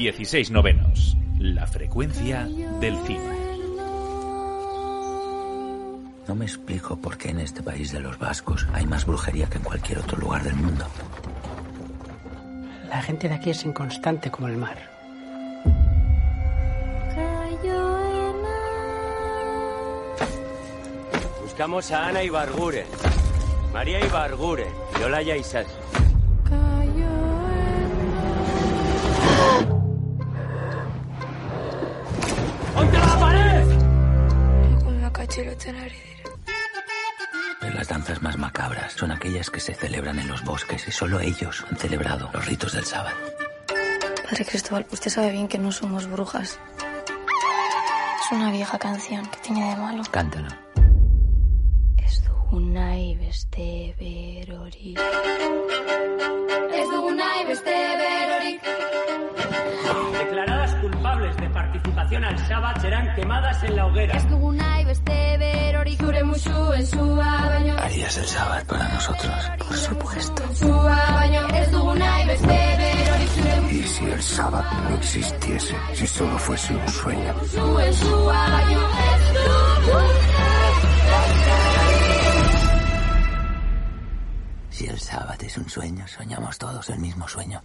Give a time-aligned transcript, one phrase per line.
[0.00, 1.14] 16 novenos.
[1.38, 2.48] La frecuencia
[2.80, 3.20] del cine.
[6.26, 9.58] No me explico por qué en este país de los vascos hay más brujería que
[9.58, 10.86] en cualquier otro lugar del mundo.
[12.88, 14.78] La gente de aquí es inconstante como el mar.
[21.42, 22.86] Buscamos a Ana Ibarguren,
[23.74, 25.66] María Ibarguren y Olaya Isas.
[37.60, 41.20] Pero las danzas más macabras son aquellas que se celebran en los bosques y solo
[41.20, 43.16] ellos han celebrado los ritos del sábado.
[44.28, 46.58] Padre Cristóbal, usted sabe bien que no somos brujas.
[48.20, 50.02] Es una vieja canción que tiene de malo.
[50.10, 50.48] Cántalo.
[51.98, 53.94] Ez dugu nahi beste.
[56.72, 57.76] Ez dugu nahi beste.
[60.12, 64.14] Declaradas culpables de participación al Shabbat serán quemadas en la hoguera.
[64.52, 65.09] Nahi beste
[67.78, 69.34] Harías el sábado para nosotros.
[69.58, 70.42] Por supuesto.
[73.70, 75.74] ¿Y si el sábado no existiese?
[75.94, 77.34] Si solo fuese un sueño.
[84.70, 87.62] Si el sábado es un sueño, soñamos todos el mismo sueño.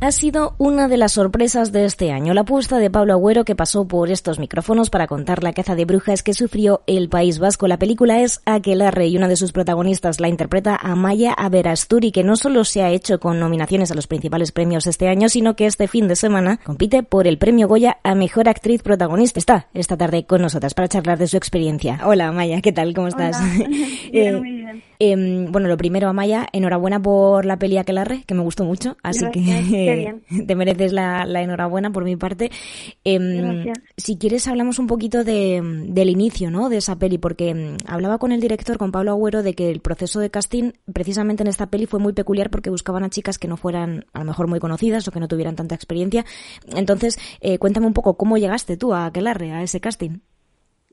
[0.00, 3.56] Ha sido una de las sorpresas de este año, la apuesta de Pablo Agüero que
[3.56, 7.68] pasó por estos micrófonos para contar la caza de brujas que sufrió el País Vasco.
[7.68, 12.36] La película es Aquelarre y una de sus protagonistas la interpreta Amaya Averasturi, que no
[12.36, 15.88] solo se ha hecho con nominaciones a los principales premios este año, sino que este
[15.88, 19.38] fin de semana compite por el premio Goya a Mejor Actriz Protagonista.
[19.38, 22.00] Está esta tarde con nosotras para charlar de su experiencia.
[22.04, 22.94] Hola Amaya, ¿qué tal?
[22.94, 23.36] ¿Cómo estás?
[24.12, 24.82] Bien, muy bien.
[24.98, 29.20] Em, bueno, lo primero, Amaya, enhorabuena por la peli Aquelarre, que me gustó mucho, así
[29.20, 32.50] Gracias, que te mereces la, la enhorabuena por mi parte.
[33.04, 33.78] Gracias.
[33.96, 36.68] si quieres, hablamos un poquito de, del inicio ¿no?
[36.68, 39.80] de esa peli, porque em, hablaba con el director, con Pablo Agüero, de que el
[39.80, 43.48] proceso de casting, precisamente en esta peli, fue muy peculiar porque buscaban a chicas que
[43.48, 46.24] no fueran a lo mejor muy conocidas o que no tuvieran tanta experiencia.
[46.74, 50.20] Entonces, eh, cuéntame un poco cómo llegaste tú a Aquelarre, a ese casting.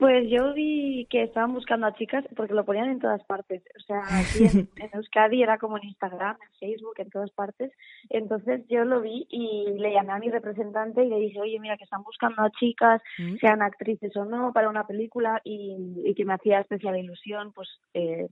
[0.01, 3.61] Pues yo vi que estaban buscando a chicas porque lo ponían en todas partes.
[3.77, 7.71] O sea, aquí en, en Euskadi era como en Instagram, en Facebook, en todas partes.
[8.09, 11.77] Entonces yo lo vi y le llamé a mi representante y le dije, oye, mira,
[11.77, 13.35] que están buscando a chicas, Mm.
[13.37, 17.69] sean actrices o no, para una película y, y que me hacía especial ilusión, pues...
[17.93, 18.27] Eh,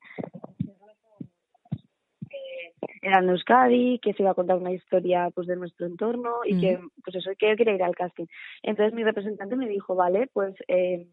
[2.31, 6.38] eh, era en Euskadi, que se iba a contar una historia pues de nuestro entorno
[6.46, 8.25] y que pues eso que yo quería ir al casting.
[8.63, 11.07] Entonces mi representante me dijo, vale, pues eh,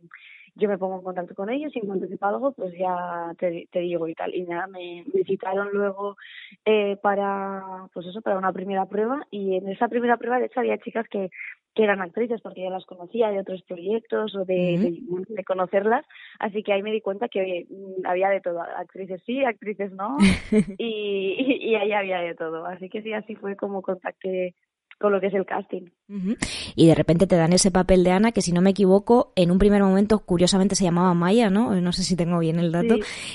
[0.57, 3.69] yo me pongo en contacto con ellos y en cuanto sepa algo pues ya te,
[3.71, 4.35] te digo y tal.
[4.35, 6.17] Y nada, me visitaron luego
[6.65, 9.27] eh, para pues eso, para una primera prueba.
[9.31, 11.31] Y en esa primera prueba de hecho había chicas que
[11.77, 16.07] que eran actrices porque yo las conocía de otros proyectos o de, de conocerlas,
[16.39, 19.93] así que ahí me di cuenta que oye, mm, había de todo, actrices sí, actrices
[19.93, 20.17] no,
[20.79, 24.55] y, y, y ahí había de todo, así que sí, así fue como contacté
[24.99, 25.83] con lo que es el casting.
[26.75, 29.51] Y de repente te dan ese papel de Ana que, si no me equivoco, en
[29.51, 31.75] un primer momento, curiosamente, se llamaba Maya, ¿no?
[31.81, 32.95] No sé si tengo bien el dato.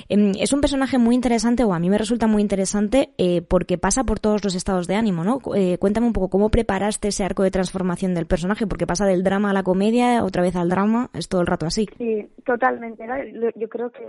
[0.09, 3.77] Em, Es un personaje muy interesante, o a mí me resulta muy interesante, eh, porque
[3.77, 5.39] pasa por todos los estados de ánimo, ¿no?
[5.55, 9.23] Eh, cuéntame un poco cómo preparaste ese arco de transformación del personaje, porque pasa del
[9.23, 11.87] drama a la comedia, otra vez al drama, es todo el rato así.
[11.97, 13.05] Sí, totalmente.
[13.33, 14.01] Lo- yo creo que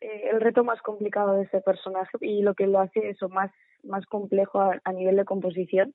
[0.00, 3.50] eh, el reto más complicado de ese personaje y lo que lo hace eso más,
[3.82, 5.92] más complejo a, a nivel de composición.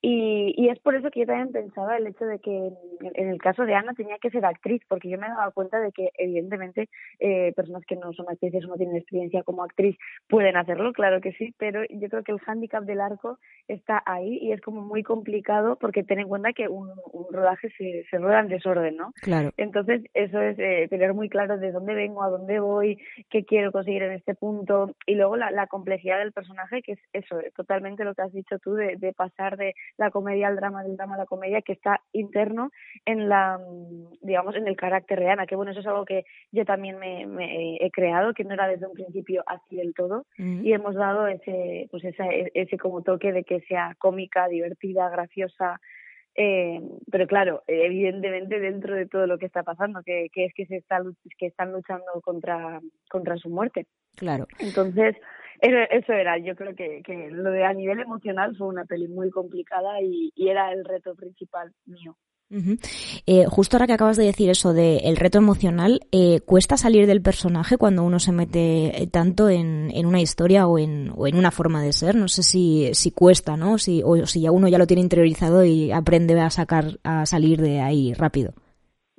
[0.00, 2.74] Y, y es por eso que yo también pensaba el hecho de que en,
[3.14, 5.92] en el caso de Ana tenía que ser actriz, porque yo me daba cuenta de
[5.92, 6.88] que evidentemente
[7.18, 9.96] eh, personas que no son actrices o no tienen experiencia como actriz
[10.28, 14.38] pueden hacerlo, claro que sí, pero yo creo que el hándicap del arco está ahí
[14.40, 18.18] y es como muy complicado porque ten en cuenta que un, un rodaje se, se
[18.18, 19.12] rueda en desorden, ¿no?
[19.20, 19.50] Claro.
[19.56, 22.98] Entonces, eso es eh, tener muy claro de dónde vengo, a dónde voy,
[23.30, 24.94] qué quiero conseguir en este punto.
[25.06, 28.32] Y luego la, la complejidad del personaje, que es eso, eh, totalmente lo que has
[28.32, 31.62] dicho tú, de, de pasar de la comedia al drama, del drama a la comedia,
[31.62, 32.70] que está interno
[33.04, 33.60] en la,
[34.20, 35.46] digamos, en el carácter de Ana.
[35.46, 38.68] Que bueno, eso es algo que yo también me, me he creado, que no era
[38.68, 40.24] desde un principio así del todo.
[40.36, 40.64] Mm.
[40.64, 45.80] Y hemos dado ese, pues esa, ese como toque de que sea cómica, divertida, graciosa,
[46.40, 46.80] eh,
[47.10, 50.76] pero claro, evidentemente dentro de todo lo que está pasando, que, que es que se
[50.76, 51.02] está
[51.36, 52.80] que están luchando contra
[53.10, 53.86] contra su muerte.
[54.14, 54.46] Claro.
[54.60, 55.16] Entonces,
[55.60, 59.08] eso, eso era, yo creo que, que lo de a nivel emocional fue una peli
[59.08, 62.16] muy complicada y, y era el reto principal mío.
[63.26, 67.06] Eh, justo ahora que acabas de decir eso del el reto emocional, eh, ¿cuesta salir
[67.06, 71.36] del personaje cuando uno se mete tanto en, en una historia o en, o en,
[71.36, 72.14] una forma de ser?
[72.14, 73.76] No sé si, si cuesta, ¿no?
[73.76, 77.60] Si, o si ya uno ya lo tiene interiorizado y aprende a sacar, a salir
[77.60, 78.54] de ahí rápido.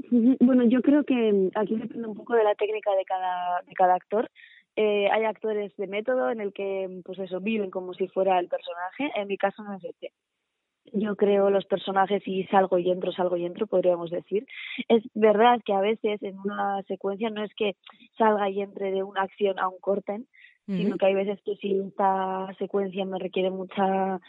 [0.09, 3.93] Bueno, yo creo que aquí depende un poco de la técnica de cada, de cada
[3.93, 4.31] actor.
[4.81, 8.47] Eh, hay actores de método en el que, pues eso, viven como si fuera el
[8.47, 9.11] personaje.
[9.13, 10.13] En mi caso no es este
[10.93, 14.47] yo creo los personajes y salgo y entro, salgo y entro, podríamos decir.
[14.87, 17.75] Es verdad que a veces en una secuencia no es que
[18.17, 20.27] salga y entre de una acción a un corten,
[20.65, 24.19] sino que hay veces que si esta secuencia me requiere mucha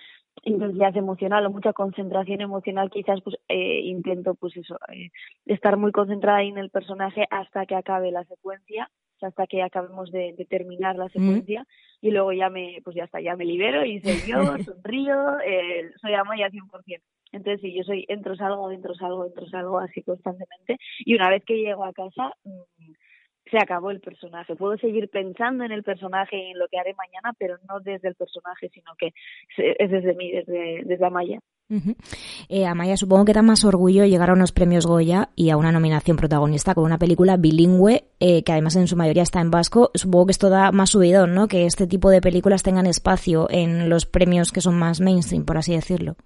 [0.42, 5.10] intensidad emocional o mucha concentración emocional quizás pues eh, intento pues eso eh,
[5.46, 8.90] estar muy concentrada ahí en el personaje hasta que acabe la secuencia
[9.22, 11.66] hasta que acabemos de, terminar la secuencia
[12.00, 15.90] y luego ya me, pues ya está, ya me libero y soy yo, sonrío, eh,
[16.00, 17.00] soy Amaya 100%.
[17.32, 20.78] Entonces, sí, yo soy entro, salgo, entro, salgo, entro, salgo, así constantemente.
[20.98, 22.92] Y una vez que llego a casa, mm,
[23.50, 24.56] se acabó el personaje.
[24.56, 28.08] Puedo seguir pensando en el personaje y en lo que haré mañana, pero no desde
[28.08, 29.12] el personaje, sino que
[29.56, 31.40] es desde mí, desde, desde Amaya.
[32.48, 35.70] Eh, Amaya, supongo que da más orgullo llegar a unos premios Goya y a una
[35.70, 39.90] nominación protagonista con una película bilingüe eh, que además en su mayoría está en vasco.
[39.94, 41.46] Supongo que esto da más subidón, ¿no?
[41.46, 45.58] Que este tipo de películas tengan espacio en los premios que son más mainstream, por
[45.58, 46.16] así decirlo.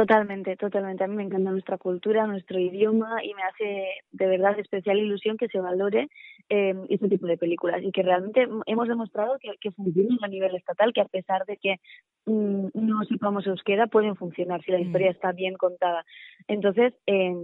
[0.00, 1.04] Totalmente, totalmente.
[1.04, 5.36] A mí me encanta nuestra cultura, nuestro idioma y me hace de verdad especial ilusión
[5.36, 6.08] que se valore
[6.48, 10.56] eh, este tipo de películas y que realmente hemos demostrado que, que funcionan a nivel
[10.56, 11.76] estatal, que a pesar de que
[12.24, 14.82] mm, no sepamos euskera, pueden funcionar si la mm.
[14.84, 16.06] historia está bien contada.
[16.48, 17.34] Entonces, eh,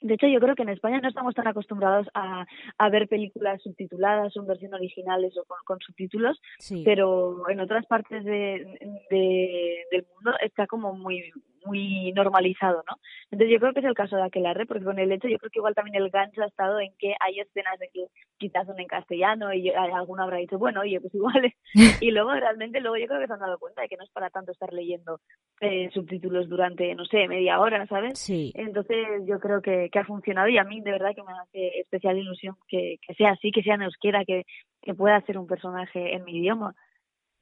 [0.00, 2.46] de hecho, yo creo que en España no estamos tan acostumbrados a,
[2.78, 6.40] a ver películas subtituladas o en versión originales o con, subtítulos,
[6.82, 8.78] pero en otras partes de,
[9.10, 11.30] de, del mundo está como muy
[11.64, 12.96] muy normalizado, ¿no?
[13.30, 15.50] Entonces yo creo que es el caso de Aquelarre, porque con el hecho yo creo
[15.50, 18.06] que igual también el gancho ha estado en que hay escenas de que
[18.38, 21.54] quizás son en castellano y alguno habrá dicho, bueno, oye, pues igual
[22.00, 24.10] y luego realmente luego yo creo que se han dado cuenta de que no es
[24.10, 25.20] para tanto estar leyendo
[25.60, 28.18] eh, subtítulos durante, no sé, media hora, ¿sabes?
[28.18, 28.52] Sí.
[28.54, 31.80] Entonces yo creo que, que ha funcionado y a mí de verdad que me hace
[31.80, 34.44] especial ilusión que, que sea así, que sea en euskera, que,
[34.82, 36.74] que pueda ser un personaje en mi idioma.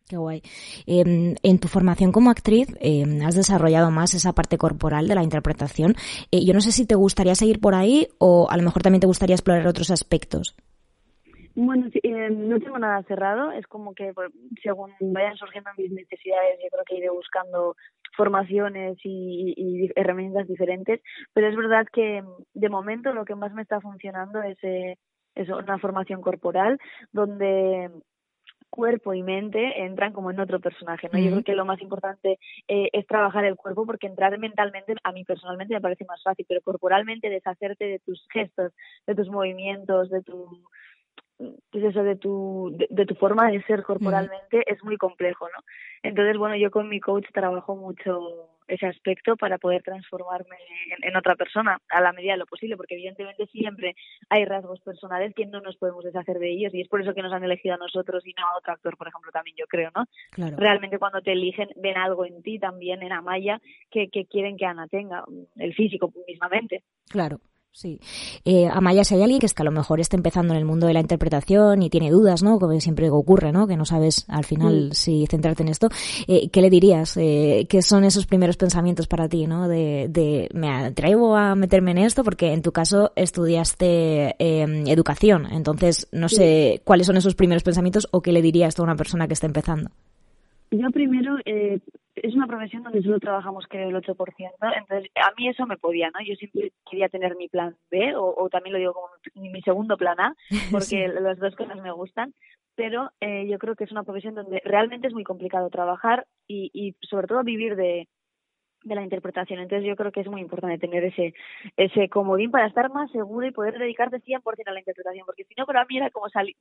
[0.08, 0.43] Qué guay.
[0.87, 5.22] Em, en tu formación como actriz em, has desarrollado más esa parte corporal de la
[5.22, 5.94] interpretación.
[6.31, 9.00] Eh, yo no sé si te gustaría seguir por ahí o a lo mejor también
[9.00, 10.56] te gustaría explorar otros aspectos.
[11.55, 13.52] Bueno, em, no tengo nada cerrado.
[13.52, 14.31] Es como que pues,
[14.62, 17.75] según vayan surgiendo mis necesidades, yo creo que iré buscando
[18.16, 21.00] formaciones y, y, herramientas diferentes.
[21.34, 22.22] Pero es verdad que
[22.54, 24.96] de momento lo que más me está funcionando es, eh,
[25.34, 26.78] es una formación corporal
[27.12, 27.90] donde
[28.70, 31.18] cuerpo y mente entran como en otro personaje, ¿no?
[31.18, 32.38] Yo creo que lo más importante
[32.68, 36.46] eh, es trabajar el cuerpo porque entrar mentalmente a mí personalmente me parece más fácil,
[36.48, 38.72] pero corporalmente deshacerte de tus gestos,
[39.06, 40.62] de tus movimientos, de tu
[41.70, 45.62] pues eso de tu de, tu forma de ser corporalmente es muy complejo, ¿no?
[46.02, 50.56] Entonces, bueno, yo con mi coach trabajo mucho ese aspecto para poder transformarme
[51.02, 53.96] en, otra persona a la medida de lo posible, porque evidentemente siempre
[54.28, 57.22] hay rasgos personales que no nos podemos deshacer de ellos y es por eso que
[57.22, 59.90] nos han elegido a nosotros y no a otro actor, por ejemplo, también yo creo,
[59.94, 60.04] ¿no?
[60.30, 60.56] Claro.
[60.56, 63.60] Realmente cuando te eligen ven algo en ti también, en Amaya,
[63.90, 65.24] que, que quieren que Ana tenga,
[65.56, 66.82] el físico mismamente.
[67.08, 67.40] Claro.
[67.78, 68.00] Sí.
[68.44, 70.64] Eh, Amaya, si hay alguien que es que a lo mejor está empezando en el
[70.64, 72.58] mundo de la interpretación y tiene dudas, ¿no?
[72.58, 73.69] Como siempre ocurre, ¿no?
[73.69, 75.86] Que no sabes al final si centrarte en esto.
[76.26, 77.16] Eh, ¿Qué le dirías?
[77.16, 79.69] Eh, ¿Qué son esos primeros pensamientos para ti, ¿no?
[79.69, 85.47] De, de, me atrevo a meterme en esto porque en tu caso estudiaste em, educación.
[85.49, 89.28] Entonces, no sé cuáles son esos primeros pensamientos o qué le dirías a una persona
[89.28, 89.90] que está empezando.
[90.70, 91.80] Yo primero, eh,
[92.14, 94.16] es una profesión donde solo trabajamos creo el 8%,
[94.76, 96.20] entonces a mí eso me podía, ¿no?
[96.25, 100.20] Yo siempre quería tener mi plan B o, también lo digo como mi, segundo plan
[100.20, 100.34] A,
[100.70, 102.34] porque las dos cosas me gustan,
[102.75, 106.70] pero eh, yo creo que es una profesión donde realmente es muy complicado trabajar y,
[106.72, 108.08] y sobre todo vivir de,
[108.85, 109.61] de la interpretación.
[109.61, 111.35] Entonces yo creo que es muy importante tener ese
[111.76, 115.54] ese comodín para estar más seguro y poder dedicarte 100% a la interpretación, porque si
[115.56, 116.56] no para mí era como salir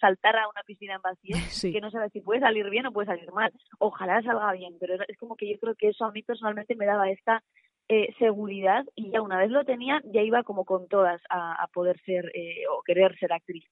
[0.00, 1.36] saltar a una piscina en vacío,
[1.72, 3.52] que no sabes si puede salir bien o puede salir mal.
[3.78, 6.86] Ojalá salga bien, pero es como que yo creo que eso a mí personalmente me
[6.86, 7.42] daba esta
[7.88, 11.98] eh, seguridad y ya una vez lo tenía ya iba como con todas a, poder
[12.04, 13.64] ser eh, o querer ser actriz.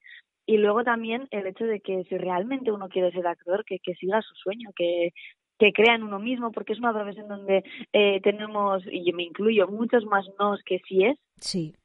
[0.49, 3.95] Y luego también el hecho de que si realmente uno quiere ser actor, que, que
[3.95, 5.11] siga su sueño, que,
[5.59, 9.23] que crea en uno mismo, porque es una profesión donde eh, tenemos, y yo me
[9.23, 11.17] incluyo, muchos más nos que sí es.
[11.37, 11.75] Sí.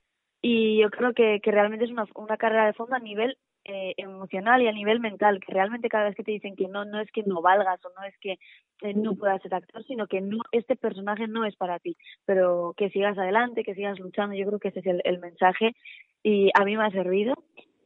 [0.41, 3.95] Y yo creo que, que realmente es una, una carrera de fondo a nivel eh,
[3.97, 7.00] emocional y a nivel mental, que realmente cada vez que te dicen que no, no
[7.00, 8.33] es que no valgas o no es que
[8.81, 12.75] eh, no puedas ser actor, sino que no este personaje no es para ti, pero
[12.76, 14.35] que sigas adelante, que sigas luchando.
[14.35, 15.76] Yo creo que ese es el, mensaje
[16.25, 17.35] y a mí me ha servido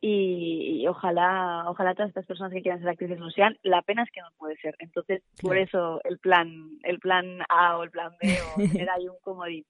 [0.09, 3.57] y, ojalá ojalá todas estas personas que quieran ser actrices no sean.
[3.63, 4.77] La pena es que no puede ser.
[4.79, 9.09] Entonces, por eso el plan el plan A o el plan B o era ahí
[9.09, 9.65] un comodín.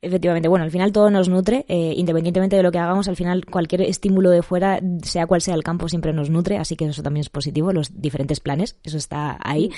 [0.00, 3.44] Efectivamente, bueno, al final todo nos nutre, eh, independientemente de lo que hagamos, al final
[3.46, 7.04] cualquier estímulo de fuera, sea cual sea el campo, siempre nos nutre, así que eso
[7.04, 9.70] también es positivo, los diferentes planes, eso está ahí.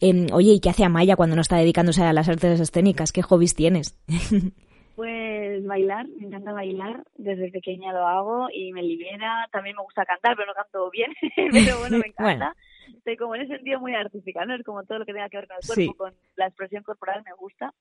[0.00, 3.10] Em, oye, ¿y qué hace Amaya cuando no está dedicándose a las artes escénicas?
[3.10, 3.98] ¿Qué hobbies tienes?
[5.00, 10.04] Pues bailar, me encanta bailar, desde pequeña lo hago y me libera, también me gusta
[10.04, 12.54] cantar, pero no canto bien, pero bueno, me encanta.
[12.98, 14.54] Estoy como en ese sentido muy artística, ¿no?
[14.54, 17.22] Es como todo lo que tenga que ver con el cuerpo, con la expresión corporal
[17.24, 17.72] me gusta.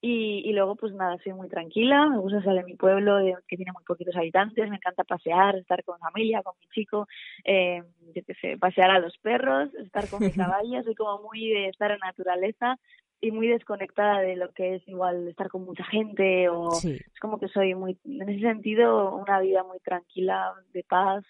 [0.00, 3.56] Y, y luego, pues nada, soy muy tranquila, me gusta salir de mi pueblo, que
[3.56, 7.06] tiene muy poquitos habitantes, me encanta pasear, estar con familia, con mi chico,
[7.44, 7.84] eh,
[8.16, 11.68] yo qué sé, pasear a los perros, estar con mi caballa, soy como muy de
[11.68, 12.80] estar en naturaleza,
[13.24, 17.38] y muy desconectada de lo que es igual estar con mucha gente o es como
[17.38, 21.24] que soy muy en ese sentido una vida muy tranquila de paz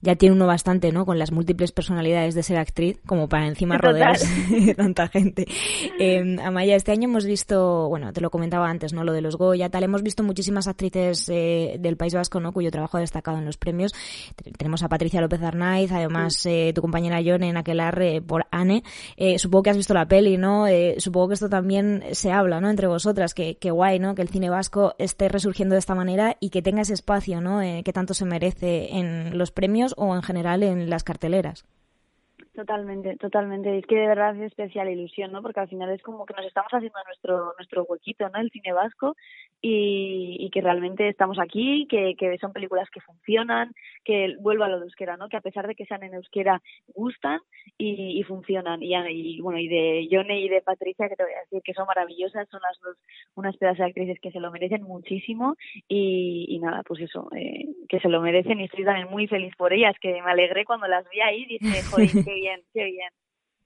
[0.00, 1.06] ya tiene uno bastante, ¿no?
[1.06, 4.26] Con las múltiples personalidades de ser actriz, como para encima rodearse
[4.66, 5.46] de tanta gente.
[5.98, 9.04] Eh, Amaya, este año hemos visto, bueno, te lo comentaba antes, ¿no?
[9.04, 9.84] Lo de los Goya, tal.
[9.84, 12.52] Hemos visto muchísimas actrices eh, del País Vasco, ¿no?
[12.52, 13.94] Cuyo trabajo ha destacado en los premios.
[14.58, 18.82] Tenemos a Patricia López Arnaiz, además eh, tu compañera John en Aquelarre por Anne.
[19.16, 20.66] Eh, supongo que has visto la peli, ¿no?
[20.98, 22.70] supongo que esto también se habla, ¿no?
[22.70, 24.14] Entre vosotras, que, que guay, ¿no?
[24.14, 27.60] Que el cine vasco esté resurgiendo de esta manera y que tenga ese espacio, ¿no?
[27.60, 31.64] que tanto se merece en los premios o en general en las carteleras.
[32.56, 33.76] Totalmente, totalmente.
[33.76, 35.42] Es que de verdad es especial ilusión, ¿no?
[35.42, 38.40] Porque al final es como que nos estamos haciendo nuestro nuestro huequito, ¿no?
[38.40, 39.14] El cine vasco
[39.60, 44.78] y, que realmente estamos aquí, que, que son películas que funcionan, que vuelva a lo
[44.78, 45.28] de euskera, ¿no?
[45.28, 46.62] Que a pesar de que sean en euskera
[46.94, 47.40] gustan
[47.76, 48.82] y, funcionan.
[48.82, 51.86] Y, bueno, y de Yone y de Patricia, que te voy a decir que son
[51.86, 52.96] maravillosas, son las dos
[53.34, 55.56] unas pedazos de actrices que se lo merecen muchísimo
[55.88, 59.74] y, nada, pues eso, eh, que se lo merecen y estoy también muy feliz por
[59.74, 62.40] ellas, que me alegré cuando las vi ahí y dije, joder, qué
[62.72, 63.08] qué bien.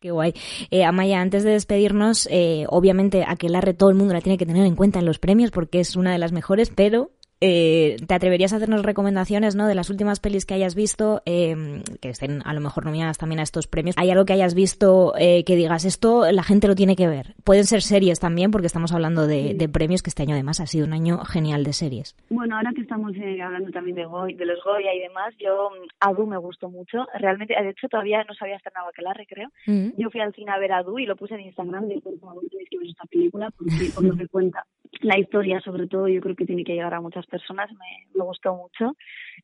[0.00, 0.32] Qué guay.
[0.70, 4.64] Eh, Amaya, antes de despedirnos, eh, obviamente Aquelarre todo el mundo la tiene que tener
[4.64, 7.10] en cuenta en los premios porque es una de las mejores, pero
[7.40, 9.66] eh, ¿te atreverías a hacernos recomendaciones ¿no?
[9.66, 13.40] de las últimas pelis que hayas visto, eh, que estén a lo mejor nominadas también
[13.40, 13.96] a estos premios?
[13.98, 17.34] ¿Hay algo que hayas visto eh, que digas, esto la gente lo tiene que ver?
[17.44, 20.86] Pueden ser series también, porque estamos hablando de, premios, que este año además ha sido
[20.86, 22.16] un año genial de series.
[22.28, 24.02] Bueno, ahora que estamos hablando también de,
[24.36, 27.06] de los Goya y demás, yo, mm, Adu me gustó mucho.
[27.18, 29.48] Realmente, de hecho, todavía no sabía estrenado Aquelarre, creo.
[29.66, 29.90] Mm.
[29.96, 32.42] Yo fui al cine a ver Adu y lo puse en Instagram de por favor,
[32.50, 34.64] tenéis que ver esta película, porque por lo que cuenta
[35.00, 38.24] la historia, sobre todo, yo creo que tiene que llegar a muchas personas, me, me
[38.24, 38.96] gustó mucho.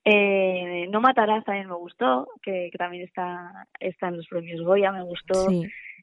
[0.04, 5.02] Eh, no matarás también me gustó, que, también está, está en los premios Goya, me
[5.02, 5.48] gustó.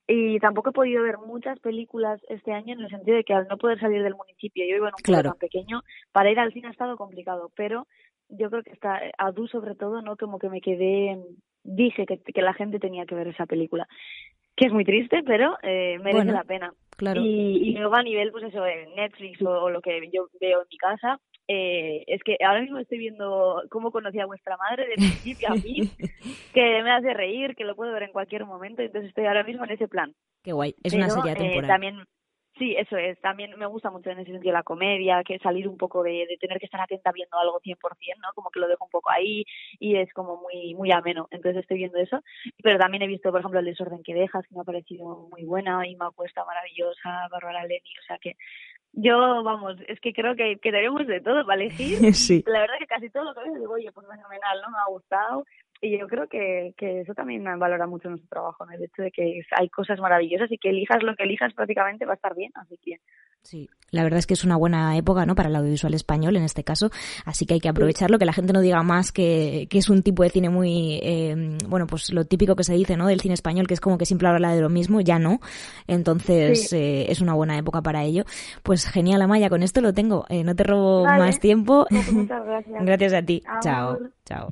[0.05, 3.47] Y tampoco he podido ver muchas películas este año en el sentido de que al
[3.47, 5.81] no poder salir del municipio, yo vivo en un pueblo tan pequeño,
[6.12, 7.88] para ir al cine ha estado complicado, pero
[8.27, 10.17] yo creo que está, a Du sobre todo, ¿no?
[10.17, 11.17] Como que me quedé,
[11.63, 13.88] dije que, que la gente tenía que ver esa película
[14.55, 16.73] que es muy triste, pero eh, merece la pena.
[16.97, 17.21] Claro.
[17.21, 20.67] Y, y, luego a nivel, pues eso, en Netflix o, lo que yo veo en
[20.69, 24.95] mi casa, eh, es que ahora mismo estoy viendo cómo conocí a vuestra madre de
[24.95, 25.89] principio a fin,
[26.53, 29.65] que me hace reír, que lo puedo ver en cualquier momento, entonces estoy ahora mismo
[29.65, 30.13] en ese plan.
[30.43, 31.65] Qué guay, es una serie temporal.
[31.65, 31.95] Eh, también
[32.63, 33.20] Sí, eso es.
[33.20, 36.38] También me gusta mucho en ese sentido la comedia, que salir un poco de, de
[36.39, 37.75] tener que estar atenta viendo algo 100%,
[38.22, 38.29] ¿no?
[38.34, 39.43] Como que lo dejo un poco ahí
[39.79, 41.27] y es como muy muy ameno.
[41.32, 42.22] Entonces estoy viendo eso.
[42.63, 45.43] Pero también he visto, por ejemplo, El desorden que dejas, que me ha parecido muy
[45.43, 48.38] buena, y me ha puesto maravillosa, Bárbara Leni, o sea que
[48.93, 51.98] yo, vamos, es que creo que, que tenemos de todo para elegir.
[52.13, 52.43] Sí.
[52.48, 54.70] La verdad que casi todo lo que veo digo, oye, pues fenomenal, ¿no?
[54.70, 55.43] Me ha gustado
[55.83, 59.41] y yo creo que, que eso también valora mucho nuestro trabajo, el hecho de que
[59.51, 62.79] hay cosas maravillosas y que elijas lo que elijas prácticamente va a estar bien, así
[62.81, 63.01] que...
[63.41, 65.35] Sí, la verdad es que es una buena época, ¿no?
[65.35, 66.89] Para el audiovisual español en este caso,
[67.25, 70.03] así que hay que aprovecharlo, que la gente no diga más que, que es un
[70.03, 73.07] tipo de cine muy, eh, bueno, pues lo típico que se dice, ¿no?
[73.07, 75.41] Del cine español, que es como que siempre habla de lo mismo, ya no.
[75.85, 78.23] Entonces, eh, es una buena época para ello.
[78.63, 80.25] Pues genial, Amaya, con esto lo tengo.
[80.29, 81.85] Eh, no te robo más tiempo.
[81.89, 82.81] Pues muchas gracias.
[82.85, 83.43] gracias a ti.
[83.61, 83.99] Chao.
[84.23, 84.51] Chao.